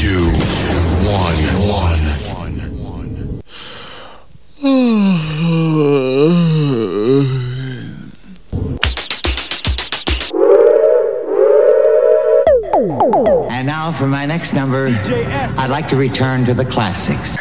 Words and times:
Two, 0.00 0.30
one, 1.04 1.36
one. 1.68 2.00
And 13.50 13.66
now 13.66 13.92
for 13.92 14.06
my 14.06 14.24
next 14.24 14.54
number, 14.54 14.86
I'd 14.86 15.68
like 15.68 15.86
to 15.88 15.96
return 15.96 16.46
to 16.46 16.54
the 16.54 16.64
classics. 16.64 17.39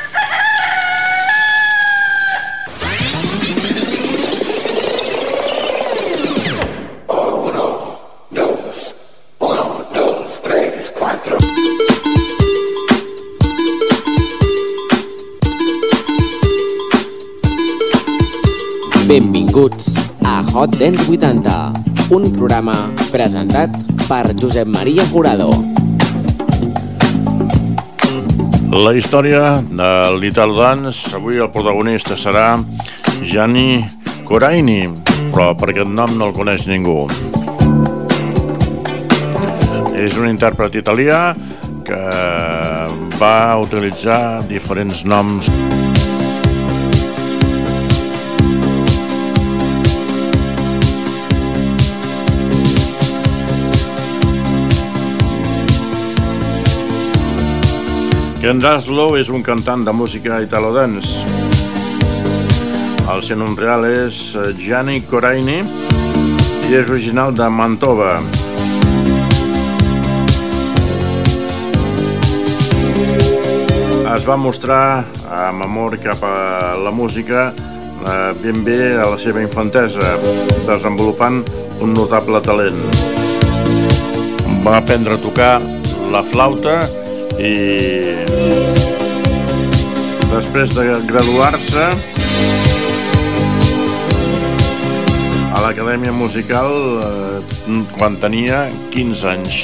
Hot 20.59 20.75
Dance 20.75 21.05
80, 21.07 21.51
un 22.11 22.25
programa 22.35 22.89
presentat 23.13 23.71
per 24.09 24.33
Josep 24.35 24.67
Maria 24.67 25.05
Jurado. 25.07 25.47
La 28.75 28.91
història 28.91 29.61
de 29.63 29.87
l'Ital 30.19 30.51
Dance, 30.57 31.13
avui 31.15 31.39
el 31.39 31.47
protagonista 31.53 32.17
serà 32.19 32.59
Gianni 33.23 33.87
Coraini, 34.27 34.81
però 35.31 35.53
per 35.55 35.71
aquest 35.71 35.95
nom 35.95 36.17
no 36.19 36.27
el 36.27 36.35
coneix 36.35 36.67
ningú. 36.67 37.07
És 39.95 40.19
un 40.19 40.27
intèrpret 40.27 40.75
italià 40.75 41.37
que 41.87 42.03
va 43.15 43.35
utilitzar 43.63 44.43
diferents 44.51 45.07
noms 45.07 45.47
Ken 58.39 58.55
Daslow 58.55 59.17
és 59.19 59.27
un 59.35 59.41
cantant 59.43 59.81
de 59.83 59.91
música 59.91 60.37
italo-dance. 60.39 61.25
El 63.11 63.19
seu 63.27 63.35
nom 63.35 63.51
real 63.59 63.83
és 63.83 64.15
Gianni 64.55 65.01
Coraini 65.03 65.57
i 66.69 66.77
és 66.77 66.87
original 66.87 67.33
de 67.35 67.49
Mantova. 67.51 68.13
Es 74.13 74.23
va 74.29 74.37
mostrar 74.39 75.03
amb 75.41 75.65
amor 75.67 75.97
cap 75.99 76.23
a 76.23 76.77
la 76.79 76.95
música 76.95 77.49
eh, 77.51 78.31
ben 78.39 78.63
bé 78.63 78.79
a 79.01 79.09
la 79.11 79.19
seva 79.19 79.43
infantesa, 79.43 80.15
desenvolupant 80.63 81.43
un 81.83 81.91
notable 81.91 82.39
talent. 82.47 82.79
Va 84.63 84.79
aprendre 84.79 85.19
a 85.19 85.23
tocar 85.27 85.57
la 86.15 86.23
flauta 86.23 86.79
i 87.39 87.49
després 90.29 90.73
de 90.75 90.83
graduar-se 91.07 91.85
a 95.49 95.61
l'Acadèmia 95.63 96.11
Musical 96.15 96.73
eh, 97.05 97.39
quan 97.95 98.19
tenia 98.21 98.65
15 98.95 99.31
anys. 99.35 99.61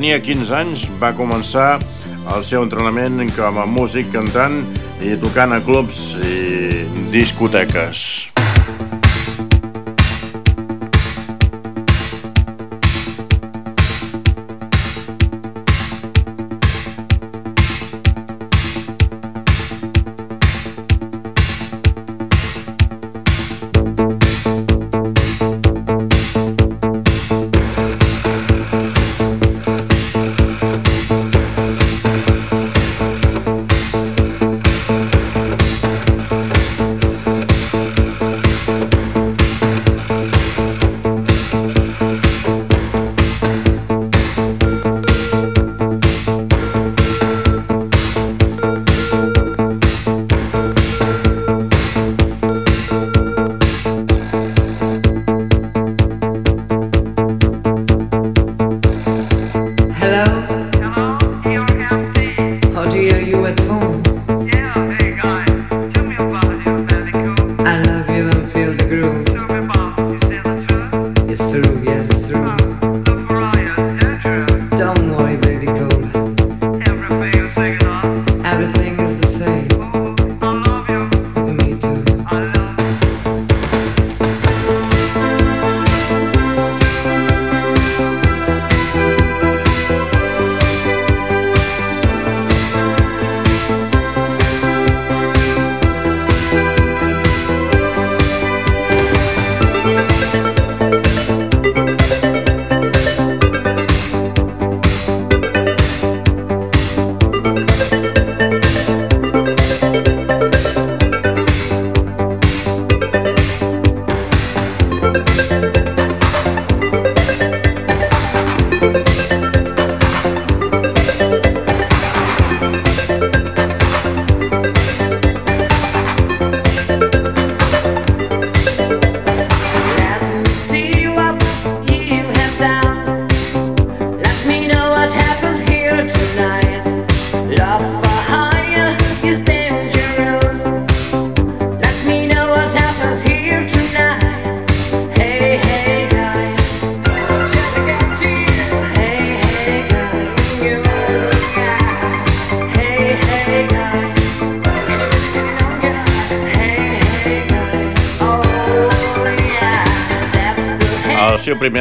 Tenia 0.00 0.16
15 0.24 0.52
anys 0.56 0.82
va 0.96 1.10
començar 1.12 1.74
el 2.32 2.44
seu 2.48 2.62
entrenament 2.64 3.20
com 3.36 3.58
a 3.60 3.66
músic 3.68 4.08
cantant 4.14 4.56
i 5.04 5.12
tocant 5.20 5.52
a 5.52 5.60
clubs 5.60 6.00
i 6.24 6.88
discoteques. 7.12 8.19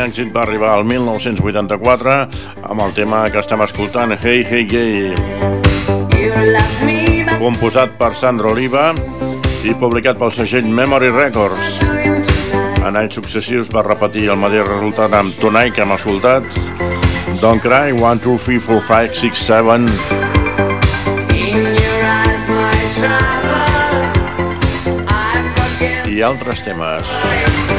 Seu 0.09 0.25
primer 0.25 0.25
èxit 0.25 0.33
va 0.33 0.41
arribar 0.43 0.69
al 0.73 0.83
1984 0.85 2.11
amb 2.69 2.81
el 2.81 2.93
tema 2.93 3.29
que 3.29 3.39
estem 3.39 3.61
escoltant, 3.61 4.11
Hey 4.17 4.43
Hey 4.43 4.65
Gay, 4.65 5.13
composat 7.37 7.89
per 7.97 8.15
Sandro 8.15 8.51
Oliva 8.51 8.93
i 9.63 9.73
publicat 9.73 10.17
pel 10.17 10.31
segell 10.31 10.65
Memory 10.65 11.09
Records. 11.11 11.83
En 12.85 12.95
anys 12.95 13.15
successius 13.15 13.69
va 13.69 13.83
repetir 13.85 14.29
el 14.29 14.37
mateix 14.39 14.67
resultat 14.67 15.13
amb 15.13 15.33
Tonight 15.39 15.75
que 15.75 15.81
hem 15.83 15.91
escoltat, 15.93 16.43
Don't 17.41 17.61
Cry, 17.61 17.91
1, 17.93 18.19
2, 18.25 18.37
3, 18.45 18.61
4, 18.65 19.13
5, 19.13 19.35
6, 19.35 19.59
7 19.67 20.29
i 26.09 26.21
altres 26.21 26.63
temes. 26.65 27.78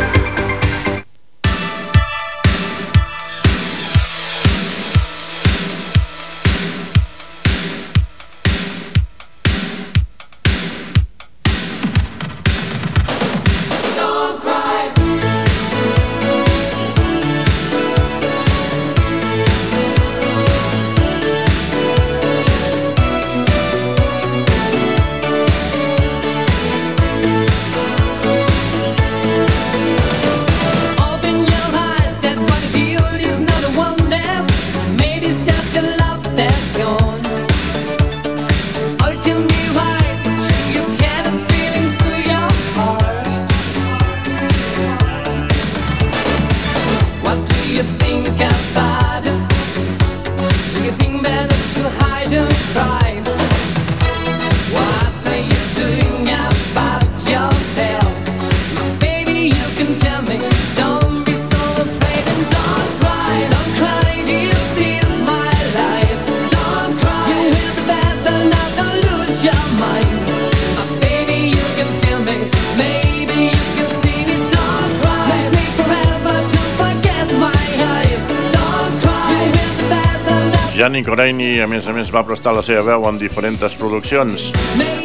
Coraini, 81.10 81.56
a 81.58 81.66
més 81.66 81.88
a 81.90 81.92
més, 81.94 82.12
va 82.14 82.22
prestar 82.22 82.52
la 82.54 82.62
seva 82.62 82.84
veu 82.86 83.08
en 83.08 83.18
diferents 83.18 83.74
produccions, 83.80 84.46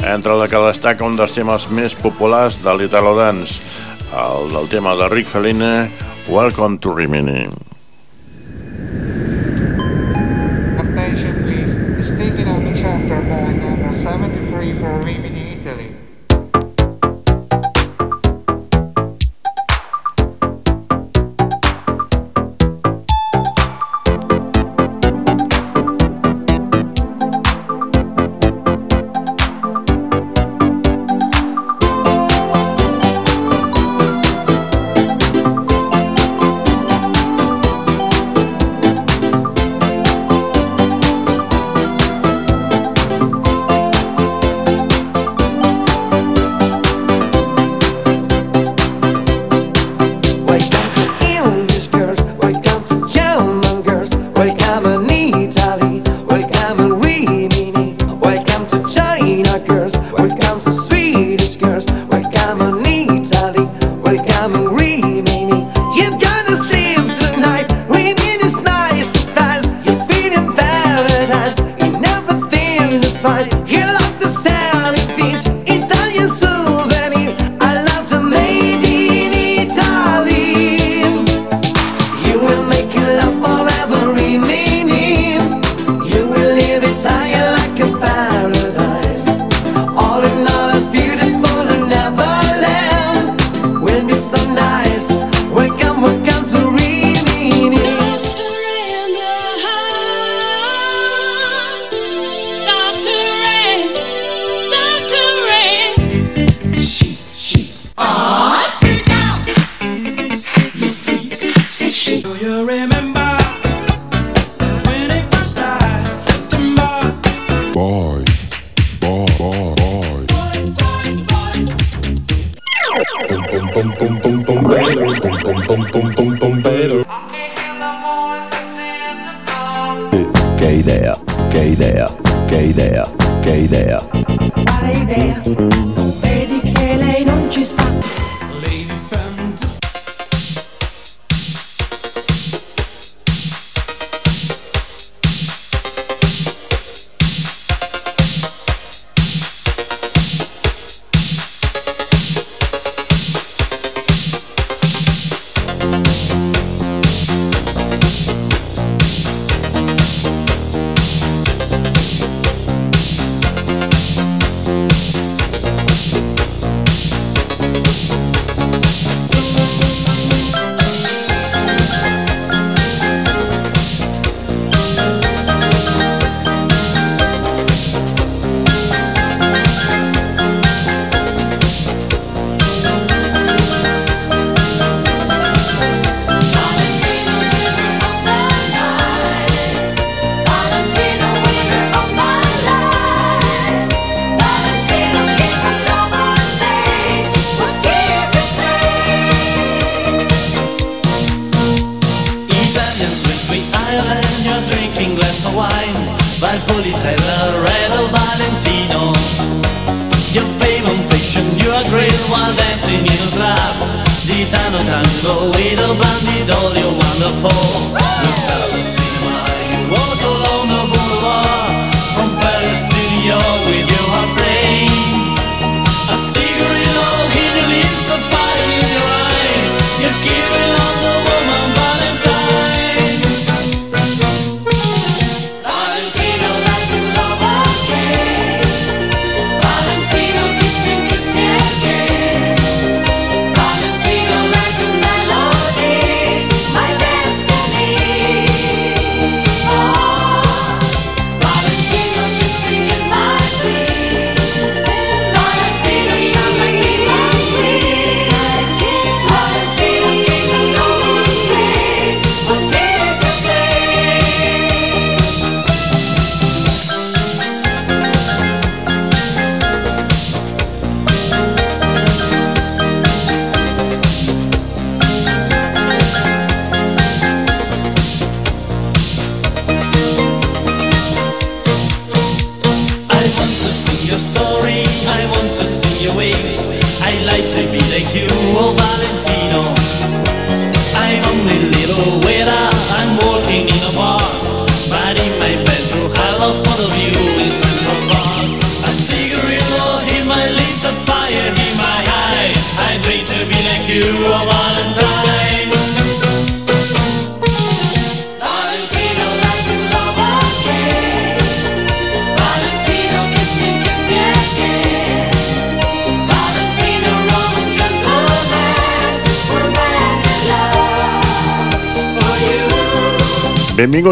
entre 0.05 0.38
la 0.38 0.45
que 0.51 0.62
destaca 0.67 1.07
un 1.07 1.17
dels 1.17 1.33
temes 1.33 1.65
més 1.74 1.97
populars 1.97 2.62
de 2.62 2.77
l'Italo 2.77 3.15
Dance, 3.17 3.57
el 4.13 4.53
del 4.53 4.69
tema 4.69 4.93
de 5.01 5.09
Rick 5.09 5.33
Feline, 5.33 5.89
Welcome 6.29 6.77
to 6.85 6.93
Rimini. 6.93 7.64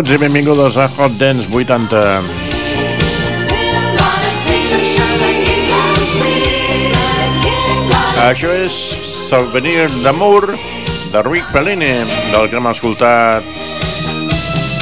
benvinguts 0.04 0.12
i 0.12 0.18
benvingudes 0.18 0.78
a 0.78 0.90
Hot 0.98 1.14
Dance 1.18 1.48
80. 1.48 2.00
Això 8.28 8.52
és 8.52 8.74
Souvenir 9.30 9.88
d'amor 10.04 10.58
de 11.12 11.22
Rick 11.24 11.48
Fellini, 11.52 11.94
del 12.34 12.50
que 12.50 12.58
hem 12.60 12.68
escoltat. 12.68 13.44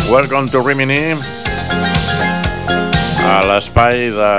Welcome 0.10 0.50
to 0.50 0.64
Rimini 0.66 1.14
a 3.30 3.38
l'espai 3.46 4.10
de 4.12 4.34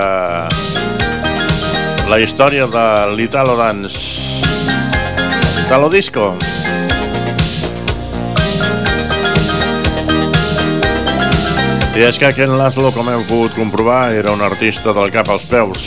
la 2.11 2.19
història 2.19 2.67
de 2.67 2.87
l'Italo 3.15 3.57
Dance 3.57 4.03
Italo 5.65 5.89
Disco 5.89 6.33
Italo 6.35 6.35
Disco. 6.35 6.82
I 11.93 12.01
és 12.07 12.17
que 12.17 12.31
Ken 12.33 12.55
Laszlo, 12.57 12.89
com 12.97 13.09
heu 13.13 13.21
pogut 13.29 13.53
comprovar, 13.53 14.15
era 14.17 14.33
un 14.33 14.41
artista 14.41 14.95
del 14.97 15.11
cap 15.13 15.29
als 15.29 15.45
peus 15.51 15.83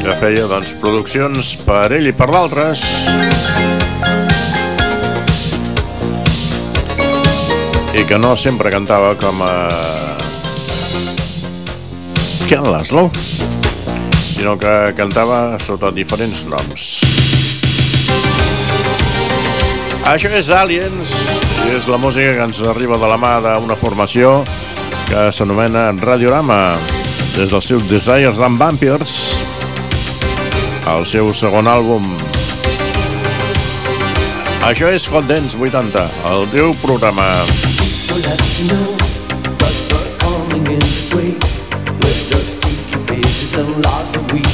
que 0.00 0.14
feia 0.16 0.46
doncs, 0.48 0.70
produccions 0.80 1.50
per 1.66 1.92
ell 1.92 2.08
i 2.08 2.14
per 2.16 2.30
d'altres. 2.32 2.80
I 7.92 8.06
que 8.08 8.16
no 8.22 8.32
sempre 8.40 8.72
cantava 8.72 9.12
com 9.20 9.44
eh, 9.44 9.50
a 9.50 9.60
Ken 12.48 12.64
Laszlo 12.72 13.10
sinó 14.38 14.56
que 14.56 14.94
cantava 14.96 15.58
sota 15.60 15.92
diferents 15.92 16.46
noms. 16.48 17.07
Això 20.08 20.30
és 20.32 20.46
Aliens, 20.48 21.10
i 21.66 21.74
és 21.76 21.84
la 21.84 21.98
música 22.00 22.30
que 22.32 22.44
ens 22.46 22.62
arriba 22.64 22.96
de 22.96 23.08
la 23.10 23.18
mà 23.20 23.34
d'una 23.44 23.76
formació 23.76 24.38
que 25.04 25.26
s'anomena 25.36 25.90
Radiorama, 26.00 26.78
des 27.34 27.52
del 27.52 27.60
seu 27.60 27.82
Desires 27.90 28.40
and 28.40 28.56
Vampires, 28.56 29.18
al 30.88 31.04
seu 31.04 31.28
segon 31.36 31.68
àlbum. 31.68 32.08
Això 34.70 34.88
és 34.88 35.04
Hot 35.12 35.28
Dance 35.28 35.60
80, 35.60 36.08
el 36.32 36.48
teu 36.56 36.72
programa. 36.80 37.28
We'll 38.08 38.24
have 38.24 38.40
to 38.56 38.64
know 38.72 38.96
we're 39.92 40.16
coming 40.24 40.64
in 40.72 40.80
this 40.88 41.12
way. 41.12 41.36
We're 42.00 42.24
just 42.32 42.64
faces 43.04 43.58
and 43.60 43.84
lots 43.84 44.16
of 44.16 44.32
weed. 44.32 44.47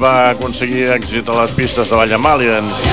va 0.00 0.30
aconseguir 0.30 0.86
èxit 0.96 1.28
a 1.28 1.42
les 1.42 1.56
pistes 1.56 1.90
de 1.90 1.98
Vall 1.98 2.16
Malians. 2.18 2.86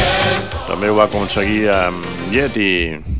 També 0.67 0.91
ho 0.91 0.97
va 0.99 1.07
aconseguir 1.07 1.69
amb 1.71 2.33
Yeti. 2.35 3.16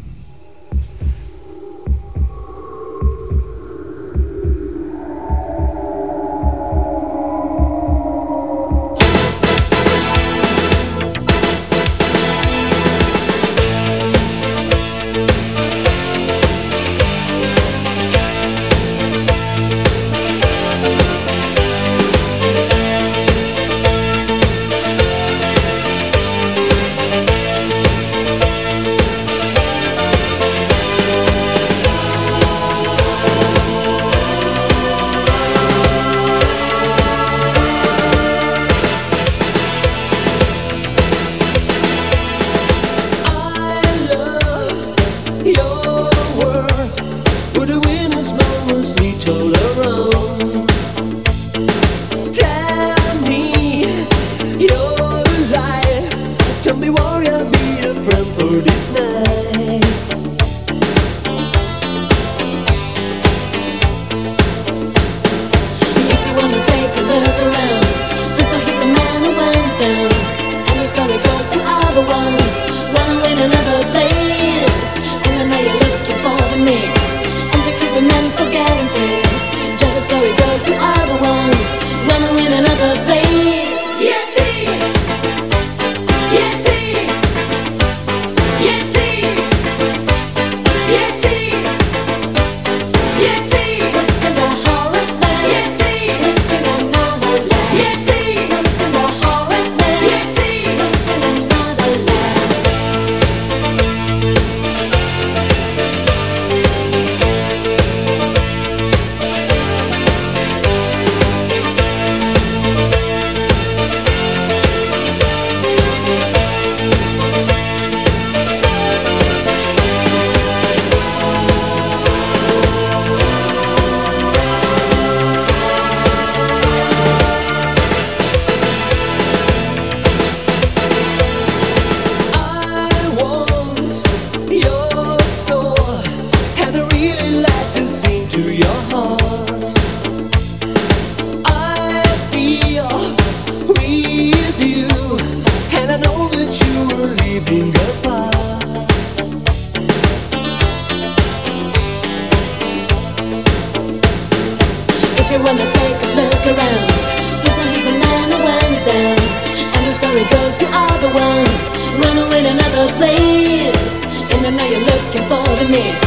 me. 165.77 166.06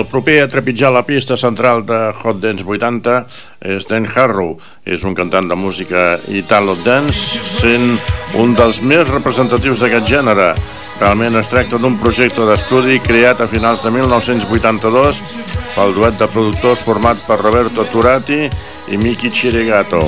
El 0.00 0.06
proper 0.08 0.38
a 0.40 0.48
trepitjar 0.48 0.88
la 0.94 1.02
pista 1.04 1.36
central 1.36 1.82
de 1.84 1.96
Hot 2.22 2.38
Dance 2.40 2.64
80 2.64 3.18
és 3.74 3.84
Dan 3.84 4.06
Harrow. 4.08 4.54
És 4.88 5.04
un 5.04 5.12
cantant 5.12 5.50
de 5.50 5.58
música 5.60 6.14
italo 6.32 6.72
dance, 6.86 7.36
sent 7.58 7.98
un 8.40 8.56
dels 8.56 8.80
més 8.80 9.04
representatius 9.10 9.84
d'aquest 9.84 10.08
gènere. 10.08 10.54
Realment 11.02 11.36
es 11.42 11.52
tracta 11.52 11.76
d'un 11.76 12.00
projecte 12.00 12.48
d'estudi 12.48 12.96
creat 13.04 13.44
a 13.44 13.52
finals 13.52 13.84
de 13.84 13.92
1982 14.00 15.24
pel 15.76 15.96
duet 16.00 16.16
de 16.16 16.32
productors 16.32 16.88
format 16.88 17.20
per 17.28 17.42
Roberto 17.44 17.84
Turati 17.92 18.46
i 18.88 19.04
Miki 19.04 19.28
Chirigato. 19.28 20.06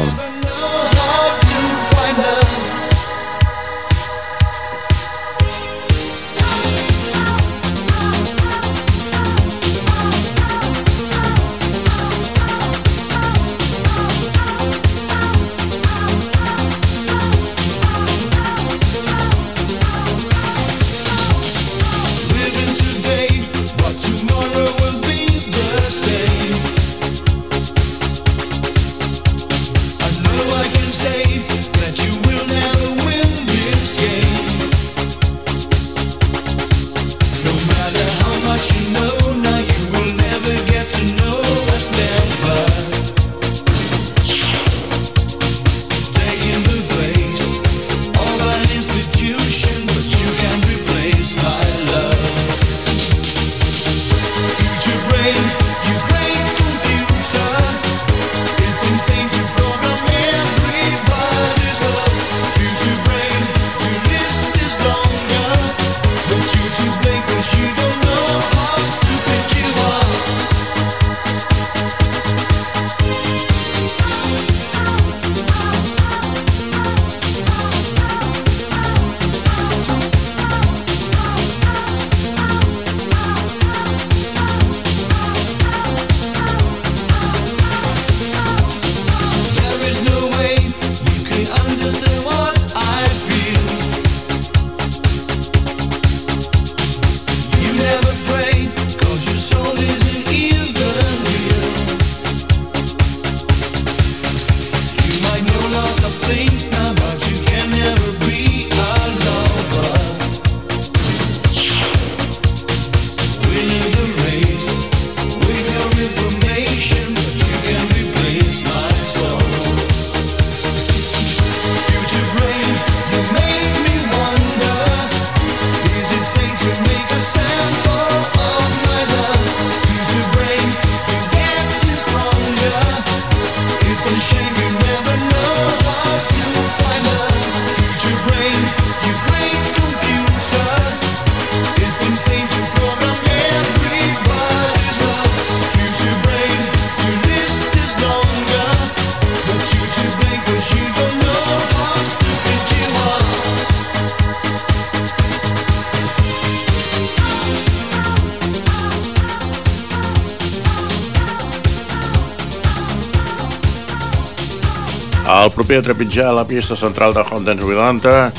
proper 165.62 165.78
a 165.78 165.82
trepitjar 165.82 166.32
la 166.34 166.42
pista 166.42 166.74
central 166.74 167.12
de 167.14 167.22
Hot 167.22 167.44
Dance 167.46 167.62
80 167.62 168.32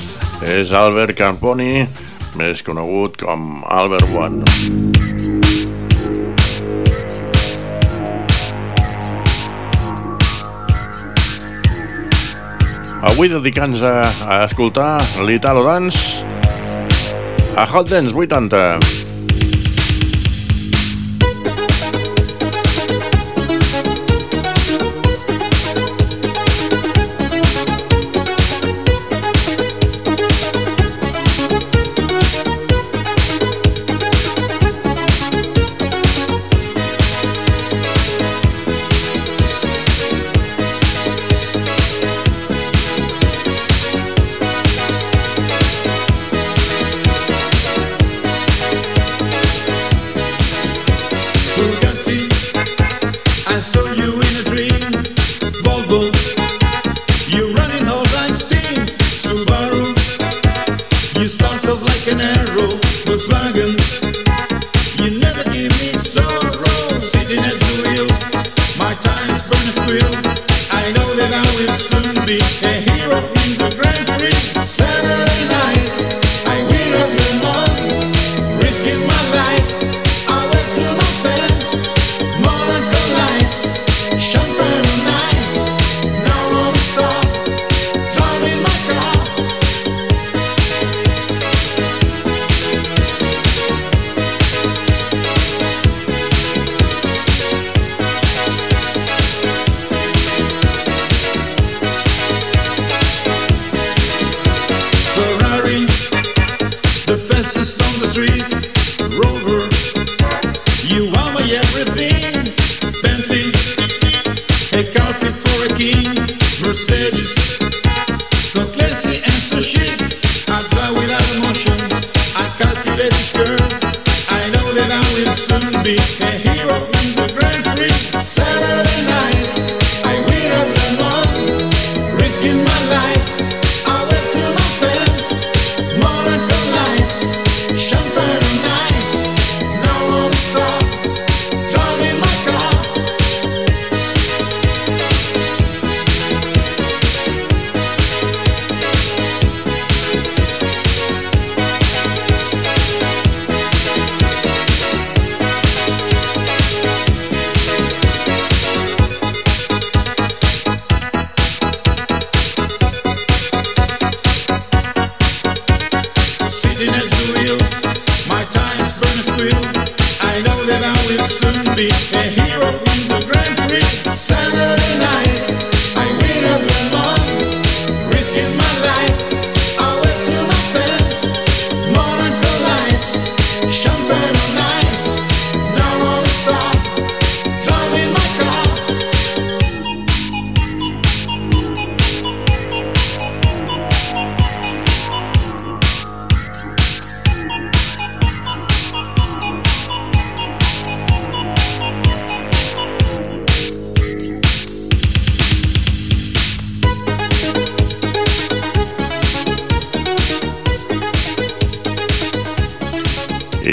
és 0.43 0.71
Albert 0.75 1.15
Camponi, 1.15 1.85
més 2.35 2.59
conegut 2.67 3.15
com 3.21 3.61
Albert 3.63 4.11
One. 4.11 4.43
Avui 13.13 13.31
dedicant-nos 13.31 13.85
a, 13.87 13.95
a 14.27 14.41
escoltar 14.49 14.97
l'Italo 15.23 15.63
Dance 15.63 16.27
a 17.55 17.69
Hot 17.71 17.87
Dance 17.87 18.11
80. 18.11 19.02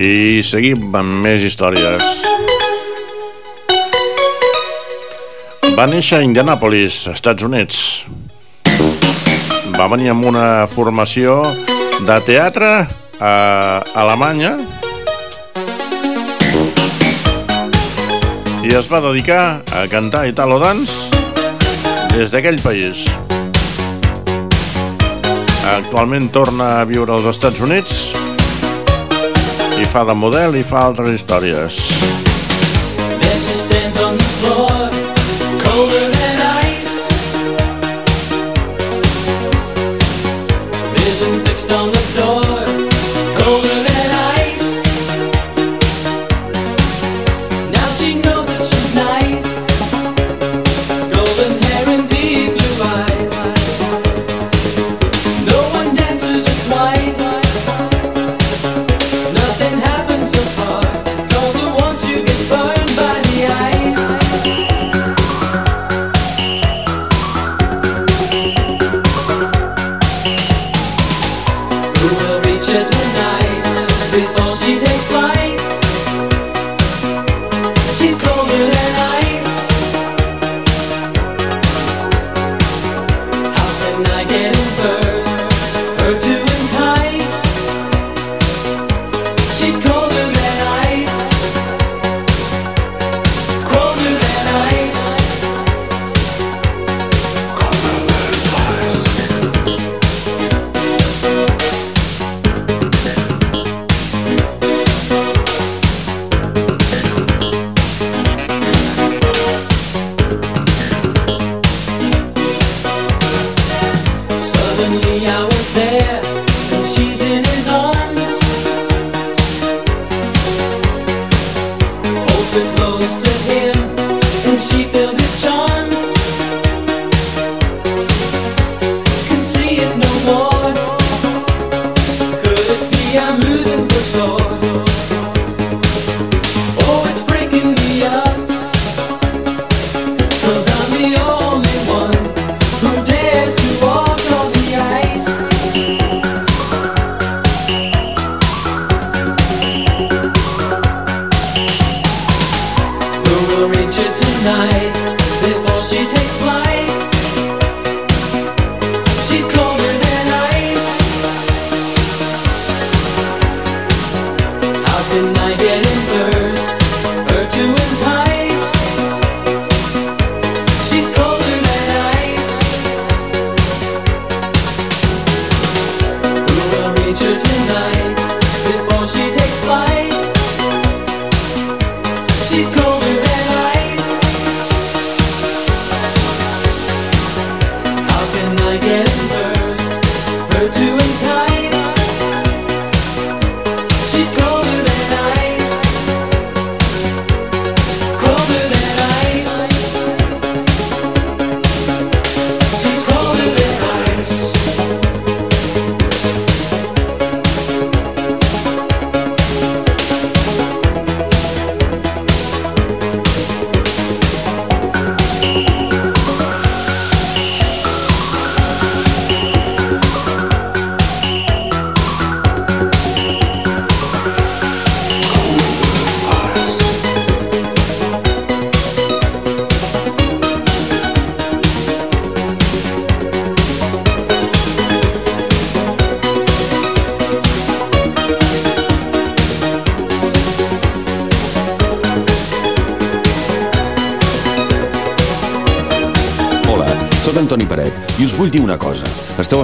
I 0.00 0.40
seguim 0.40 0.94
amb 0.96 1.18
més 1.20 1.42
històries. 1.44 2.22
Va 5.76 5.84
néixer 5.90 6.20
a 6.20 6.24
Indianapolis, 6.24 7.02
Estats 7.12 7.44
Units. 7.44 7.82
Va 9.76 9.88
venir 9.92 10.08
amb 10.14 10.24
una 10.30 10.64
formació 10.72 11.42
de 12.06 12.16
teatre 12.24 12.70
a 13.20 13.34
Alemanya 14.00 14.54
i 18.64 18.72
es 18.80 18.88
va 18.88 19.02
dedicar 19.04 19.42
a 19.76 19.84
cantar 19.92 20.24
i 20.30 20.32
tal 20.32 20.56
o 20.56 20.62
dans 20.64 20.96
des 22.14 22.32
d'aquell 22.32 22.62
país. 22.64 23.04
Actualment 25.76 26.32
torna 26.32 26.78
a 26.78 26.88
viure 26.88 27.18
als 27.18 27.28
Estats 27.36 27.60
Units 27.68 28.19
i 29.80 29.84
fa 29.88 30.02
de 30.04 30.12
model 30.12 30.56
i 30.58 30.64
fa 30.66 30.82
altres 30.90 31.14
històries. 31.14 31.76
Més 33.22 33.62
trens 33.70 34.00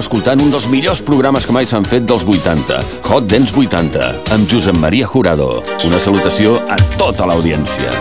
escoltant 0.07 0.39
un 0.39 0.47
dels 0.53 0.69
millors 0.71 1.01
programes 1.03 1.43
que 1.43 1.51
mai 1.51 1.65
s'han 1.67 1.83
fet 1.83 2.05
dels 2.07 2.23
80, 2.23 2.77
Hot 3.11 3.25
Dance 3.27 3.51
80, 3.51 4.05
amb 4.31 4.47
Josep 4.47 4.77
Maria 4.79 5.03
Jurado. 5.03 5.49
Una 5.83 5.99
salutació 5.99 6.53
a 6.71 6.77
tota 6.95 7.27
l'audiència. 7.27 7.91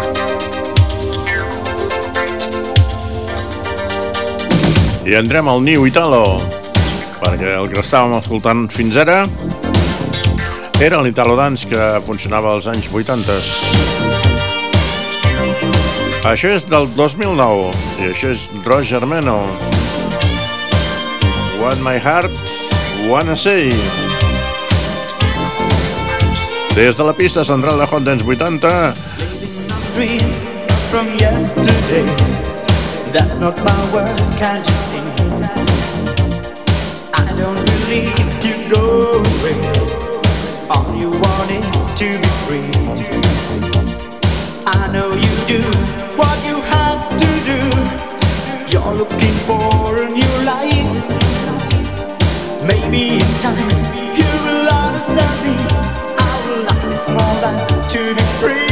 I 5.02 5.18
entrem 5.18 5.50
al 5.50 5.66
New 5.66 5.88
Italo, 5.90 6.38
perquè 7.18 7.56
el 7.58 7.66
que 7.74 7.82
estàvem 7.82 8.14
escoltant 8.20 8.68
fins 8.70 9.02
ara 9.02 9.24
era 10.78 11.02
l'Italo 11.02 11.34
Dance 11.34 11.66
que 11.66 11.96
funcionava 12.06 12.54
als 12.54 12.70
anys 12.70 12.86
80. 12.86 13.40
Això 16.30 16.54
és 16.54 16.70
del 16.70 16.86
2009 16.94 17.72
i 17.98 18.12
això 18.12 18.30
és 18.30 18.46
Roger 18.62 19.02
Meno. 19.10 19.40
What 21.66 21.80
My 21.80 21.98
Heart 21.98 22.30
Wanna 23.10 23.34
Say. 23.34 23.70
Des 26.76 26.96
de 26.96 27.02
la 27.02 27.12
pista 27.12 27.42
central 27.42 27.76
de 27.76 27.84
Hot 27.84 28.04
Dance 28.04 28.22
80, 28.22 28.94
dreams 29.96 30.44
from 30.90 31.08
yesterday. 31.18 32.06
That's 33.12 33.36
not 33.40 33.56
my 33.64 33.92
word, 33.92 34.16
can't 34.38 34.64
you 34.64 34.76
see? 34.86 35.02
I 37.12 37.34
don't 37.36 37.58
believe 37.66 38.14
you 38.46 38.70
go 38.72 39.18
away. 39.18 39.58
All 40.70 40.94
you 40.94 41.10
want 41.10 41.50
is 41.50 41.88
to 41.98 42.08
be 42.22 42.30
free. 42.46 42.70
I 44.68 44.88
know 44.92 45.10
you 45.10 45.32
do 45.48 45.60
what 46.14 46.36
you 46.46 46.60
have 46.60 47.02
to 47.22 47.28
do. 47.50 47.58
You're 48.70 48.94
looking 48.94 49.36
for 49.48 50.00
a 50.04 50.08
new 50.08 50.44
life. 50.44 51.25
Maybe 52.66 53.14
in 53.14 53.20
time 53.38 53.68
you 54.16 54.24
will 54.44 54.68
understand 54.68 55.38
me. 55.46 55.56
I 56.18 56.48
would 56.48 56.64
like 56.66 56.82
this 56.88 57.08
more 57.08 57.36
than 57.40 57.88
to 57.90 58.14
be 58.14 58.22
free. 58.40 58.65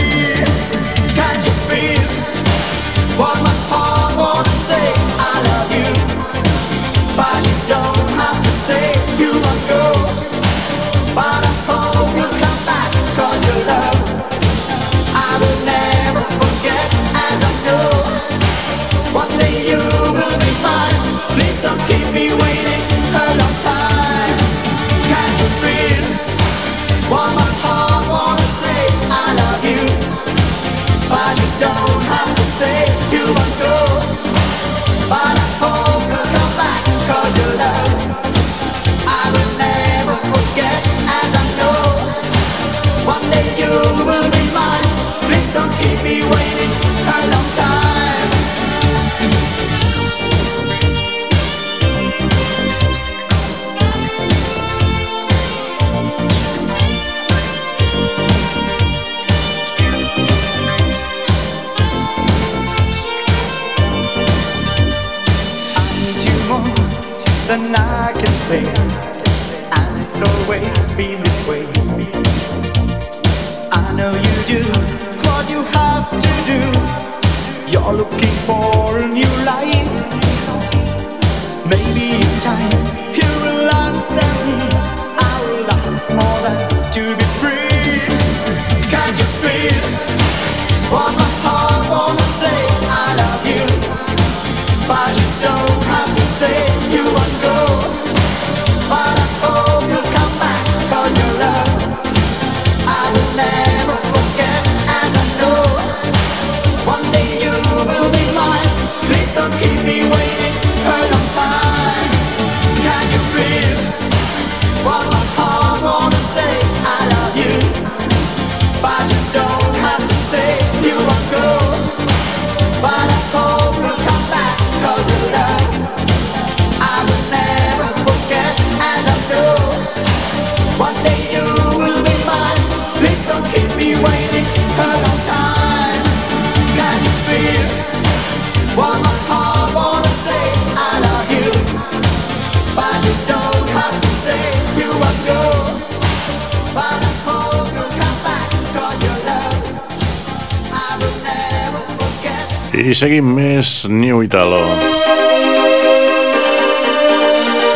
i 152.85 152.93
seguim 152.93 153.31
més 153.33 153.69
New 153.89 154.21
Italo. 154.27 154.61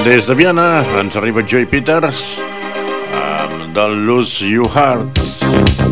Des 0.04 0.28
de 0.28 0.36
Viana 0.36 0.84
ens 1.00 1.16
arriba 1.16 1.44
Joy 1.48 1.64
Peters 1.72 2.24
amb 3.16 3.70
The 3.72 3.88
Lose 3.94 4.44
You 4.44 4.68
Heart. 4.68 5.88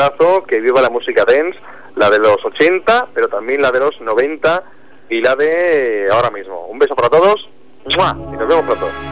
pedazo 0.00 0.42
que 0.44 0.60
viva 0.60 0.80
la 0.80 0.88
música 0.88 1.24
dance, 1.26 1.58
la 1.96 2.08
de 2.08 2.18
los 2.18 2.36
80, 2.42 3.08
pero 3.12 3.28
también 3.28 3.60
la 3.60 3.70
de 3.70 3.80
los 3.80 4.00
90 4.00 4.62
y 5.10 5.20
la 5.20 5.36
de 5.36 6.08
ahora 6.10 6.30
mismo. 6.30 6.66
Un 6.66 6.78
beso 6.78 6.94
para 6.94 7.10
todos 7.10 7.48
¡Mua! 7.96 8.16
y 8.16 8.36
nos 8.36 8.48
vemos 8.48 8.64
pronto. 8.64 9.09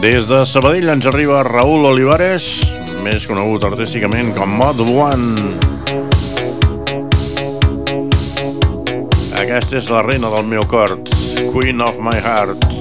Des 0.00 0.24
de 0.24 0.46
Sabadell 0.48 0.88
ens 0.88 1.04
arriba 1.04 1.42
Raül 1.44 1.84
Olivares, 1.84 2.46
més 3.04 3.26
conegut 3.28 3.66
artísticament 3.68 4.32
com 4.32 4.56
Mod 4.56 4.80
One. 4.80 5.52
Aquesta 9.44 9.76
és 9.76 9.92
la 9.92 10.00
reina 10.08 10.32
del 10.32 10.48
meu 10.56 10.64
cor, 10.72 10.96
Queen 11.52 11.84
of 11.84 12.00
my 12.00 12.16
heart. 12.16 12.79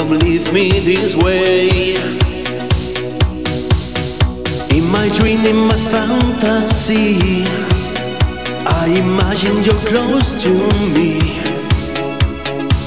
Don't 0.00 0.18
leave 0.22 0.50
me 0.50 0.70
this 0.70 1.14
way. 1.14 1.68
In 4.74 4.90
my 4.90 5.06
dream, 5.12 5.44
in 5.44 5.56
my 5.68 5.76
fantasy 5.92 7.44
I 8.64 8.86
imagine 8.96 9.62
you're 9.62 9.84
close 9.92 10.42
to 10.44 10.52
me. 10.96 11.20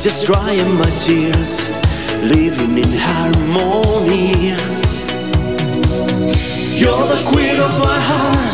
Just 0.01 0.25
drying 0.25 0.73
my 0.79 0.89
tears 1.05 1.63
Living 2.23 2.79
in 2.79 2.91
harmony. 2.97 4.57
You're 6.79 7.07
the 7.13 7.21
queen 7.29 7.59
of 7.59 7.77
my 7.77 7.99
heart. 8.09 8.53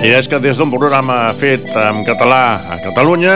I 0.00 0.14
és 0.16 0.30
que 0.32 0.38
des 0.40 0.56
d'un 0.56 0.70
programa 0.72 1.28
fet 1.36 1.66
en 1.76 1.98
català 2.06 2.44
a 2.72 2.78
Catalunya 2.80 3.34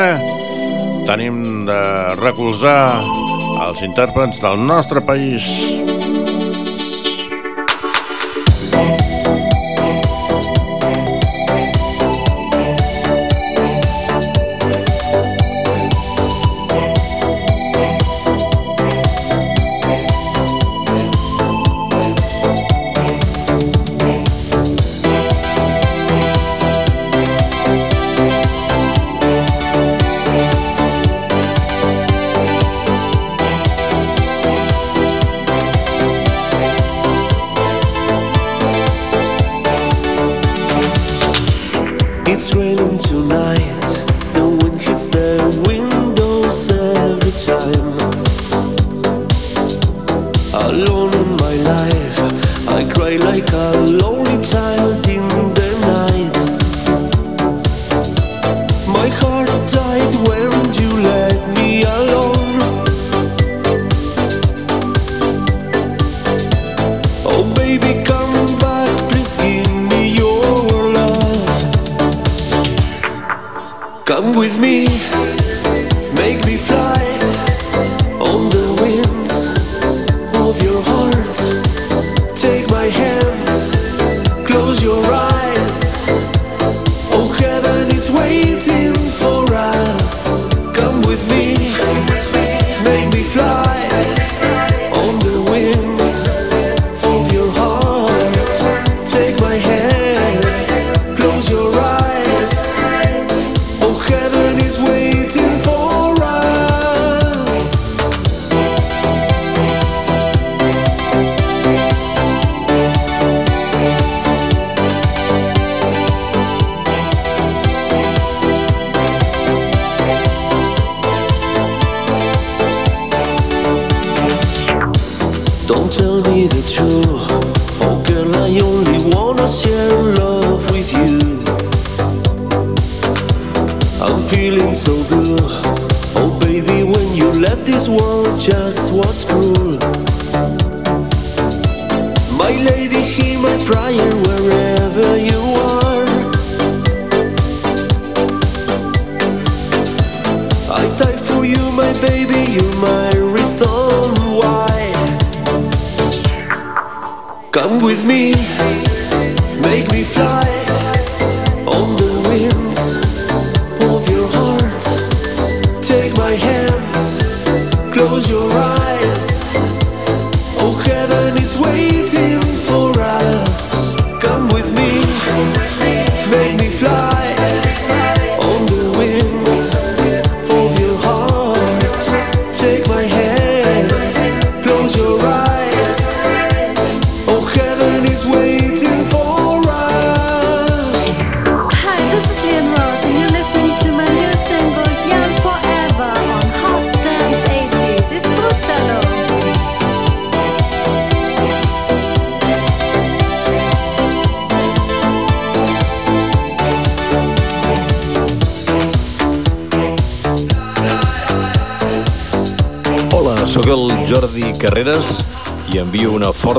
tenim 1.04 1.66
de 1.68 1.80
recolzar 2.22 3.02
els 3.66 3.82
intèrprets 3.84 4.40
del 4.40 4.56
nostre 4.64 5.02
país. 5.04 5.44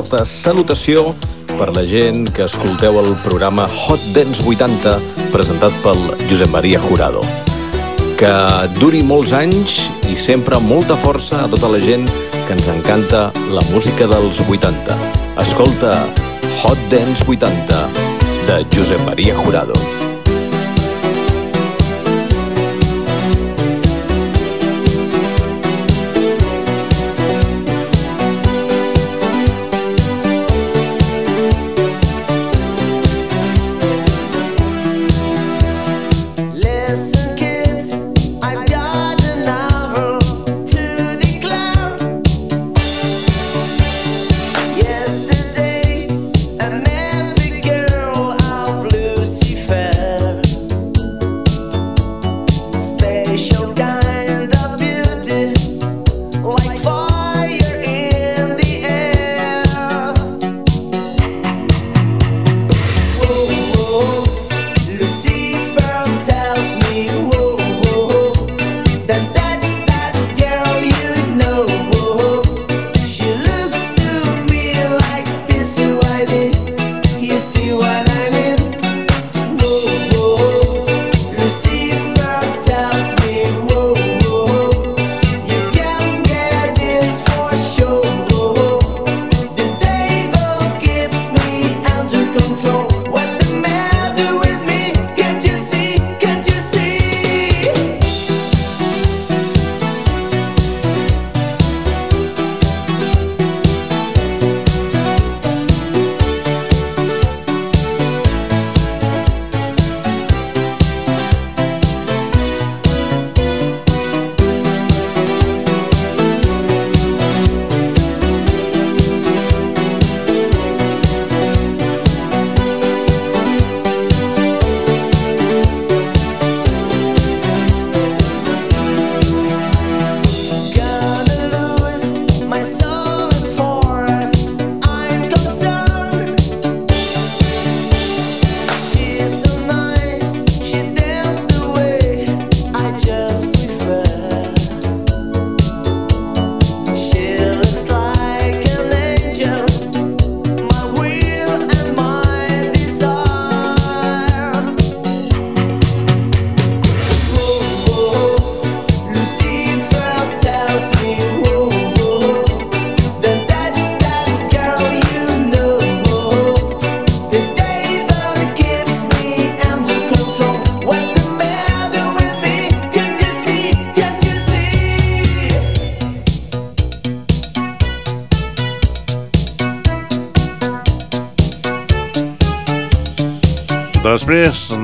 forta 0.06 0.22
salutació 0.22 1.16
per 1.58 1.66
la 1.74 1.82
gent 1.82 2.28
que 2.36 2.44
escolteu 2.44 3.00
el 3.00 3.08
programa 3.24 3.64
Hot 3.66 4.04
Dance 4.14 4.44
80 4.46 4.92
presentat 5.32 5.74
pel 5.82 5.98
Josep 6.28 6.52
Maria 6.54 6.78
Jurado. 6.84 7.24
Que 8.20 8.30
duri 8.78 9.02
molts 9.02 9.34
anys 9.34 9.80
i 10.06 10.14
sempre 10.14 10.62
molta 10.62 10.94
força 11.02 11.42
a 11.42 11.50
tota 11.50 11.72
la 11.74 11.82
gent 11.82 12.06
que 12.46 12.54
ens 12.54 12.70
encanta 12.70 13.32
la 13.50 13.66
música 13.72 14.06
dels 14.14 14.46
80. 14.46 15.02
Escolta 15.42 15.98
Hot 16.62 16.88
Dance 16.92 17.26
80 17.26 17.86
de 18.46 18.62
Josep 18.76 19.02
Maria 19.10 19.34
Jurado. 19.42 20.05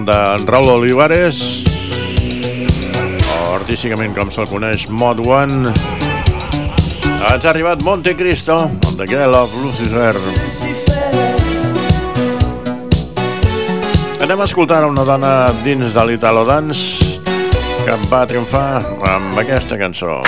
de 0.05 0.47
Raúl 0.47 0.69
Olivares. 0.69 1.63
Artísticament 3.53 4.15
com 4.17 4.31
se'l 4.33 4.49
coneix 4.51 4.87
Mod 4.91 5.21
One. 5.27 5.73
Ens 7.31 7.45
ha 7.45 7.51
arribat 7.51 7.83
Monte 7.87 8.15
Cristo 8.19 8.57
amb 8.67 8.97
The 8.99 9.07
Girl 9.07 9.37
of 9.39 9.55
Lucifer. 9.63 10.15
Anem 14.23 14.41
a 14.41 14.47
escoltar 14.49 14.85
una 14.89 15.05
dona 15.07 15.33
dins 15.65 15.95
de 15.95 16.07
l'Italo 16.09 16.45
Dance 16.49 17.21
que 17.83 17.99
va 18.11 18.25
triomfar 18.31 18.83
amb 19.15 19.39
aquesta 19.43 19.79
cançó. 19.81 20.21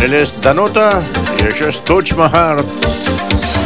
Ell 0.00 0.14
és 0.22 0.34
Danuta 0.42 0.92
i 1.38 1.50
això 1.50 1.70
és 1.70 1.82
Touch 1.86 2.16
My 2.18 2.30
Heart. 2.32 3.59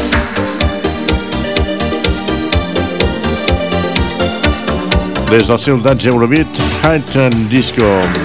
des 5.39 5.51
little 5.51 5.77
bit 5.79 6.05
Eurobeat, 6.05 6.47
Haunted 6.83 7.49
Disco. 7.49 8.24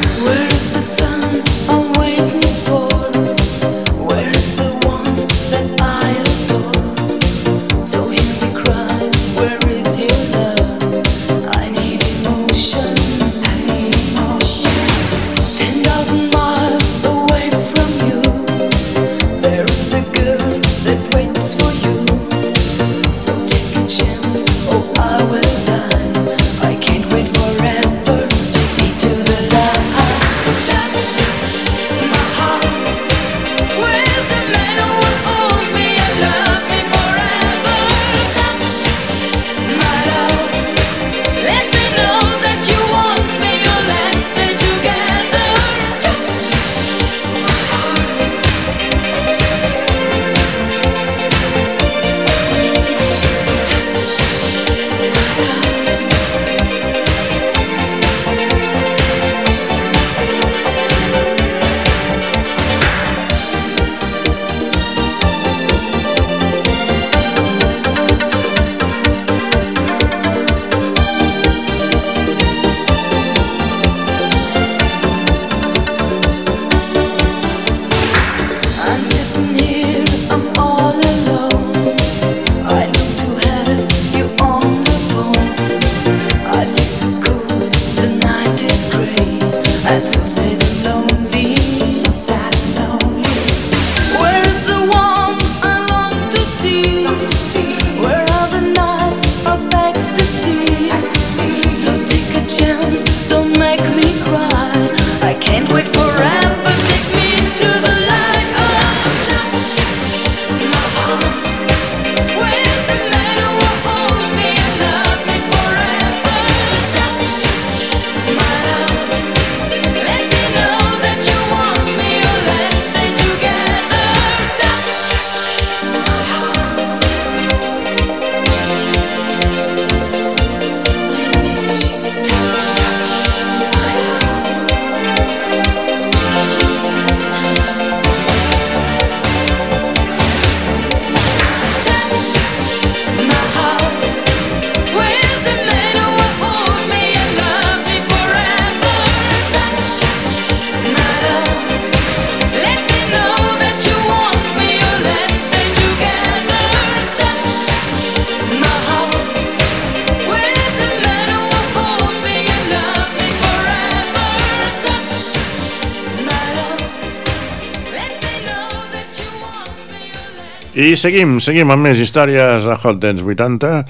I 170.89 170.95
seguim, 170.97 171.35
seguim 171.37 171.69
amb 171.69 171.85
més 171.85 171.99
històries 172.01 172.63
a 172.65 172.77
Hot 172.81 172.97
Dance 173.03 173.21
80 173.21 173.83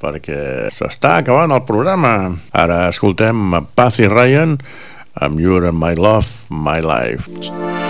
perquè 0.00 0.38
s'està 0.72 1.18
acabant 1.20 1.52
el 1.52 1.66
programa. 1.68 2.14
Ara 2.56 2.86
escoltem 2.88 3.52
Paz 3.76 4.00
Ryan 4.00 4.56
amb 5.20 5.44
You're 5.44 5.74
My 5.76 5.92
Love, 5.98 6.48
My 6.48 6.80
Life. 6.80 7.87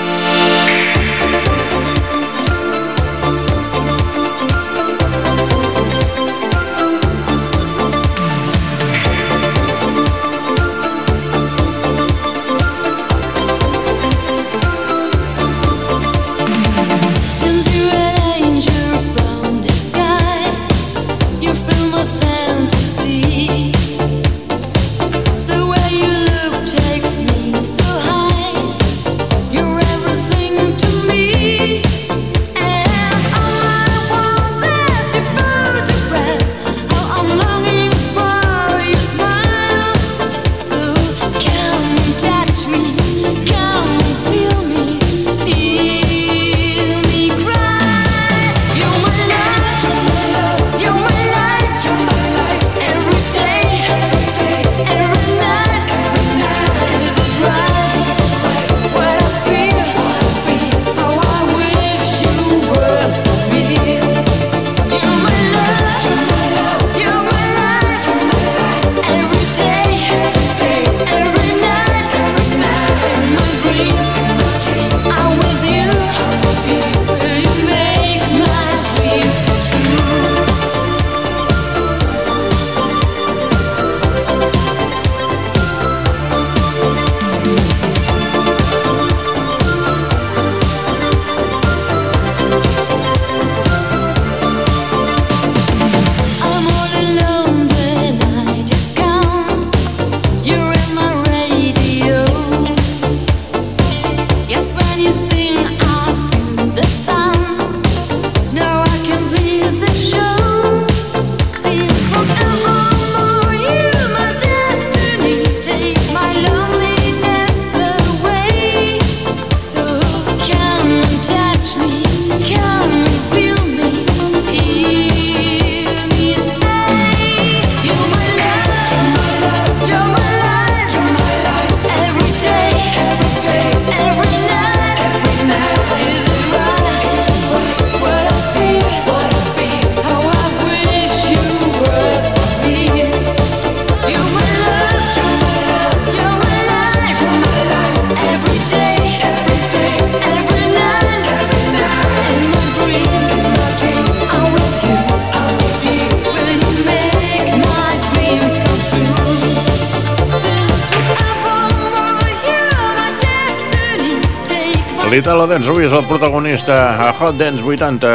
L'Italo 165.08 165.46
Dance 165.48 165.70
avui 165.72 165.86
és 165.86 165.92
el 165.96 166.04
protagonista 166.04 166.74
a 167.00 167.06
Hot 167.16 167.38
Dance 167.40 167.62
80. 167.64 168.10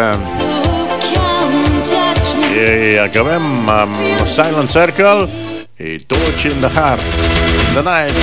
I 2.53 2.99
acabem 3.01 3.65
amb 3.73 3.95
Silent 4.29 4.69
Circle 4.69 5.25
i 5.81 5.97
Touch 6.05 6.45
in 6.51 6.61
the 6.61 6.69
Heart. 6.69 7.01
The 7.73 7.81
Night. 7.81 8.13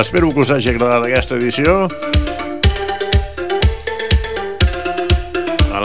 Espero 0.00 0.32
que 0.32 0.46
us 0.46 0.50
hagi 0.56 0.72
agradat 0.72 1.04
aquesta 1.10 1.36
edició 1.36 1.84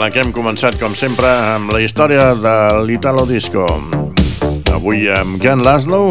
la 0.03 0.09
que 0.11 0.19
hem 0.19 0.33
començat, 0.35 0.75
com 0.75 0.91
sempre, 0.99 1.29
amb 1.53 1.71
la 1.71 1.79
història 1.79 2.33
de 2.35 2.53
l'Italo 2.83 3.23
Disco. 3.23 3.63
Avui 4.75 5.05
amb 5.07 5.37
Ken 5.39 5.61
Laszlo 5.63 6.09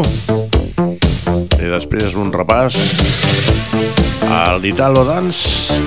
i 1.59 1.69
després 1.69 2.15
un 2.17 2.31
repàs 2.33 2.73
a 4.33 4.55
l'Italo 4.57 5.03
Dance 5.05 5.77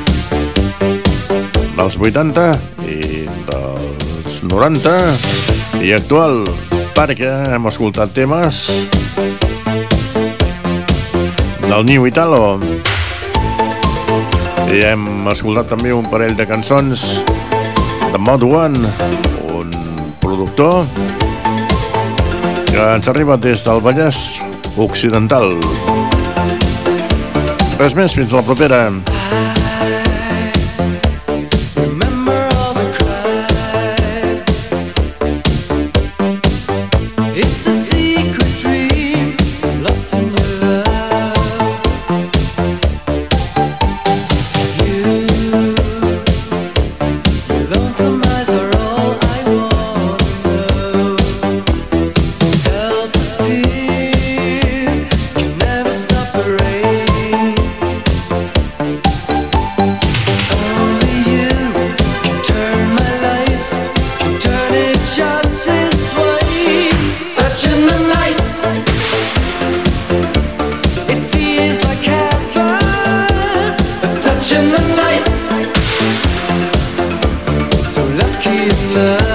dels 1.75 1.99
80 1.99 2.45
i 2.87 3.27
dels 3.49 4.39
90 4.55 4.95
i 5.83 5.91
actual 5.97 6.45
perquè 6.95 7.33
hem 7.57 7.67
escoltat 7.73 8.15
temes 8.15 8.69
del 11.67 11.83
New 11.91 12.07
Italo 12.07 12.61
i 14.71 14.85
hem 14.93 15.27
escoltat 15.35 15.75
també 15.75 15.91
un 15.97 16.07
parell 16.13 16.39
de 16.39 16.47
cançons 16.47 17.09
de 18.17 18.23
Mod 18.23 18.43
One 18.43 18.79
un 19.53 19.71
productor 20.21 20.85
que 22.65 22.85
ens 22.95 23.09
arriba 23.09 23.37
des 23.37 23.65
del 23.65 23.81
Vallès 23.85 24.41
Occidental. 24.77 25.53
Res 27.77 27.97
més, 27.99 28.15
fins 28.17 28.33
la 28.33 28.45
propera 28.47 28.81
Touching 74.67 74.87
the 74.87 74.97
night, 74.97 75.27
so 77.85 78.03
lucky 78.05 78.51
in 78.51 78.95
love, 78.95 79.26